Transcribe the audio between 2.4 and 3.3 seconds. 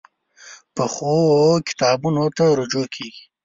رجوع کېږي